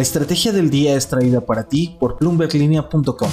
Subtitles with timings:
[0.00, 3.28] La estrategia del día es traída para ti por bloomberglinea.com.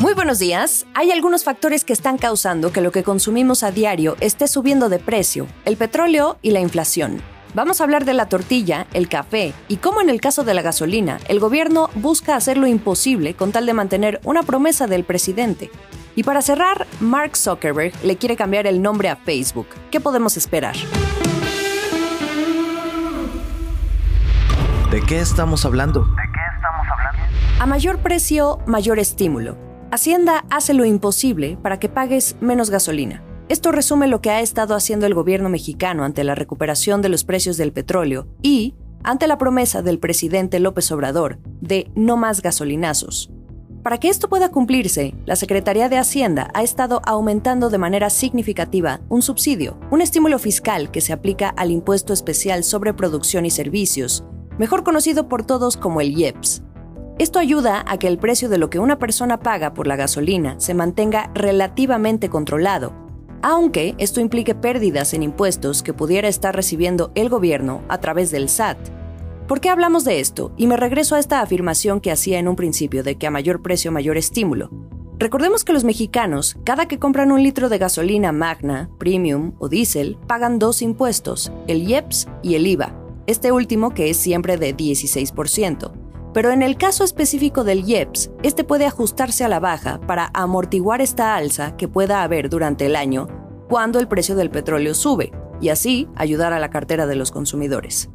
[0.00, 0.86] Muy buenos días.
[0.94, 5.00] Hay algunos factores que están causando que lo que consumimos a diario esté subiendo de
[5.00, 7.20] precio, el petróleo y la inflación.
[7.52, 10.62] Vamos a hablar de la tortilla, el café y cómo en el caso de la
[10.62, 15.70] gasolina, el gobierno busca hacer lo imposible con tal de mantener una promesa del presidente.
[16.16, 19.66] Y para cerrar, Mark Zuckerberg le quiere cambiar el nombre a Facebook.
[19.90, 20.74] ¿Qué podemos esperar?
[25.04, 26.06] ¿De qué estamos hablando?
[27.60, 29.58] A mayor precio, mayor estímulo.
[29.90, 33.22] Hacienda hace lo imposible para que pagues menos gasolina.
[33.50, 37.22] Esto resume lo que ha estado haciendo el gobierno mexicano ante la recuperación de los
[37.22, 43.30] precios del petróleo y ante la promesa del presidente López Obrador de no más gasolinazos.
[43.82, 49.02] Para que esto pueda cumplirse, la Secretaría de Hacienda ha estado aumentando de manera significativa
[49.10, 54.24] un subsidio, un estímulo fiscal que se aplica al impuesto especial sobre producción y servicios,
[54.58, 56.62] mejor conocido por todos como el IEPS.
[57.18, 60.56] Esto ayuda a que el precio de lo que una persona paga por la gasolina
[60.58, 62.92] se mantenga relativamente controlado,
[63.42, 68.48] aunque esto implique pérdidas en impuestos que pudiera estar recibiendo el gobierno a través del
[68.48, 68.78] SAT
[69.46, 70.52] ¿Por qué hablamos de esto?
[70.56, 73.60] Y me regreso a esta afirmación que hacía en un principio de que a mayor
[73.60, 74.70] precio mayor estímulo.
[75.18, 80.16] Recordemos que los mexicanos, cada que compran un litro de gasolina magna, premium o diésel,
[80.26, 82.94] pagan dos impuestos, el IEPS y el IVA,
[83.26, 85.92] este último que es siempre de 16%.
[86.32, 91.00] Pero en el caso específico del IEPS, este puede ajustarse a la baja para amortiguar
[91.00, 93.28] esta alza que pueda haber durante el año
[93.68, 98.10] cuando el precio del petróleo sube, y así ayudar a la cartera de los consumidores.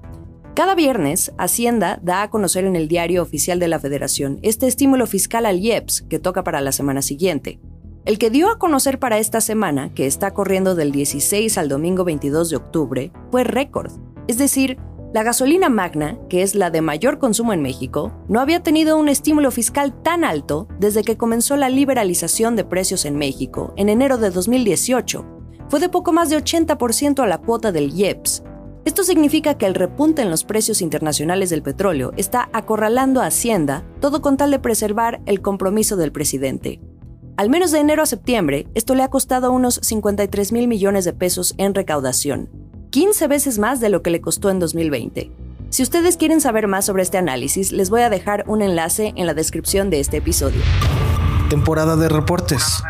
[0.54, 5.08] Cada viernes, Hacienda da a conocer en el diario oficial de la Federación este estímulo
[5.08, 7.60] fiscal al IEPS que toca para la semana siguiente.
[8.04, 12.04] El que dio a conocer para esta semana, que está corriendo del 16 al domingo
[12.04, 13.92] 22 de octubre, fue récord.
[14.28, 14.78] Es decir,
[15.14, 19.10] la gasolina magna, que es la de mayor consumo en México, no había tenido un
[19.10, 24.18] estímulo fiscal tan alto desde que comenzó la liberalización de precios en México en enero
[24.18, 25.26] de 2018.
[25.68, 28.44] Fue de poco más de 80% a la cuota del IEPS,
[28.86, 33.84] esto significa que el repunte en los precios internacionales del petróleo está acorralando a Hacienda,
[34.00, 36.80] todo con tal de preservar el compromiso del presidente.
[37.36, 41.14] Al menos de enero a septiembre, esto le ha costado unos 53 mil millones de
[41.14, 42.50] pesos en recaudación,
[42.90, 45.32] 15 veces más de lo que le costó en 2020.
[45.70, 49.28] Si ustedes quieren saber más sobre este análisis, les voy a dejar un enlace en
[49.28, 50.62] la descripción de este episodio.
[51.50, 52.82] Temporada de reportes.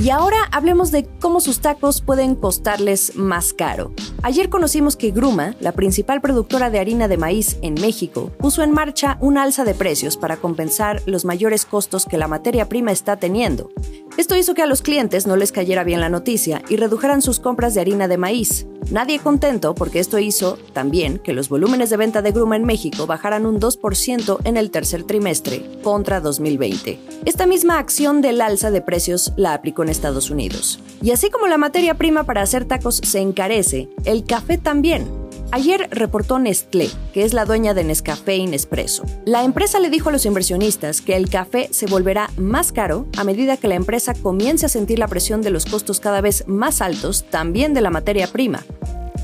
[0.00, 3.92] Y ahora hablemos de cómo sus tacos pueden costarles más caro.
[4.22, 8.72] Ayer conocimos que Gruma, la principal productora de harina de maíz en México, puso en
[8.72, 13.16] marcha un alza de precios para compensar los mayores costos que la materia prima está
[13.16, 13.70] teniendo.
[14.18, 17.40] Esto hizo que a los clientes no les cayera bien la noticia y redujeran sus
[17.40, 18.66] compras de harina de maíz.
[18.90, 23.06] Nadie contento porque esto hizo también que los volúmenes de venta de Gruma en México
[23.06, 26.98] bajaran un 2% en el tercer trimestre contra 2020.
[27.24, 30.78] Esta misma acción del alza de precios la aplicó en Estados Unidos.
[31.00, 35.21] Y así como la materia prima para hacer tacos se encarece, el café también.
[35.54, 39.02] Ayer reportó Nestlé, que es la dueña de Nescafé y Nespresso.
[39.26, 43.24] La empresa le dijo a los inversionistas que el café se volverá más caro a
[43.24, 46.80] medida que la empresa comience a sentir la presión de los costos cada vez más
[46.80, 48.64] altos, también de la materia prima.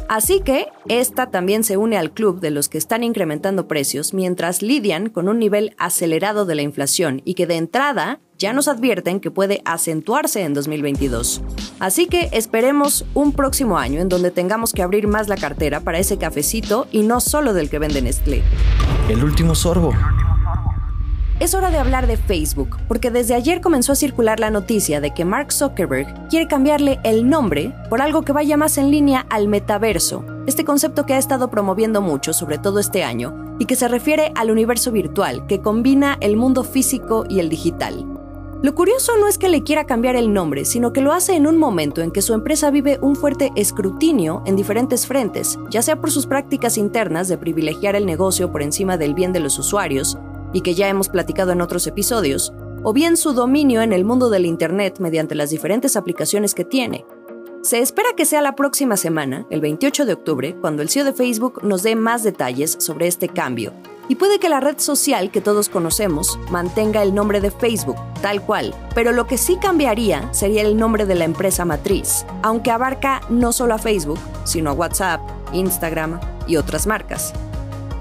[0.08, 4.62] Así que esta también se une al club de los que están incrementando precios mientras
[4.62, 9.20] lidian con un nivel acelerado de la inflación y que de entrada ya nos advierten
[9.20, 11.42] que puede acentuarse en 2022.
[11.78, 15.98] Así que esperemos un próximo año en donde tengamos que abrir más la cartera para
[15.98, 18.42] ese cafecito y no solo del que vende Nestlé.
[19.10, 19.92] El último sorbo.
[21.40, 25.14] Es hora de hablar de Facebook, porque desde ayer comenzó a circular la noticia de
[25.14, 29.46] que Mark Zuckerberg quiere cambiarle el nombre por algo que vaya más en línea al
[29.46, 33.86] metaverso, este concepto que ha estado promoviendo mucho, sobre todo este año, y que se
[33.86, 38.04] refiere al universo virtual, que combina el mundo físico y el digital.
[38.60, 41.46] Lo curioso no es que le quiera cambiar el nombre, sino que lo hace en
[41.46, 46.00] un momento en que su empresa vive un fuerte escrutinio en diferentes frentes, ya sea
[46.00, 50.18] por sus prácticas internas de privilegiar el negocio por encima del bien de los usuarios,
[50.52, 52.52] y que ya hemos platicado en otros episodios,
[52.82, 57.04] o bien su dominio en el mundo del Internet mediante las diferentes aplicaciones que tiene.
[57.62, 61.12] Se espera que sea la próxima semana, el 28 de octubre, cuando el CEO de
[61.12, 63.72] Facebook nos dé más detalles sobre este cambio,
[64.08, 68.42] y puede que la red social que todos conocemos mantenga el nombre de Facebook, tal
[68.42, 73.20] cual, pero lo que sí cambiaría sería el nombre de la empresa matriz, aunque abarca
[73.28, 75.20] no solo a Facebook, sino a WhatsApp,
[75.52, 77.34] Instagram y otras marcas.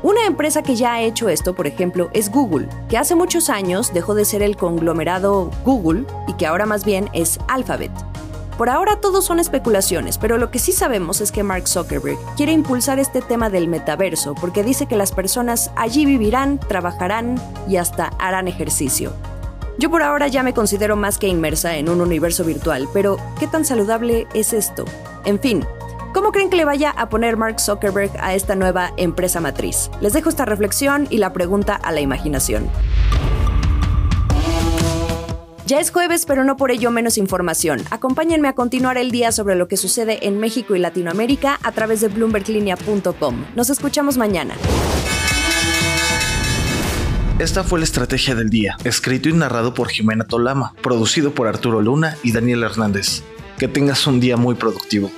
[0.03, 3.93] Una empresa que ya ha hecho esto, por ejemplo, es Google, que hace muchos años
[3.93, 7.91] dejó de ser el conglomerado Google y que ahora más bien es Alphabet.
[8.59, 12.51] Por ahora todo son especulaciones, pero lo que sí sabemos es que Mark Zuckerberg quiere
[12.51, 17.35] impulsar este tema del metaverso porque dice que las personas allí vivirán, trabajarán
[17.67, 19.13] y hasta harán ejercicio.
[19.79, 23.45] Yo por ahora ya me considero más que inmersa en un universo virtual, pero ¿qué
[23.45, 24.85] tan saludable es esto?
[25.23, 25.65] En fin,
[26.17, 29.91] ¿Cómo creen que le vaya a poner Mark Zuckerberg a esta nueva empresa matriz?
[30.01, 32.67] Les dejo esta reflexión y la pregunta a la imaginación.
[35.67, 37.83] Ya es jueves, pero no por ello menos información.
[37.91, 42.01] Acompáñenme a continuar el día sobre lo que sucede en México y Latinoamérica a través
[42.01, 43.45] de bloomberglinea.com.
[43.55, 44.55] Nos escuchamos mañana.
[47.37, 51.79] Esta fue la estrategia del día, escrito y narrado por Jimena Tolama, producido por Arturo
[51.79, 53.21] Luna y Daniel Hernández.
[53.59, 55.11] Que tengas un día muy productivo.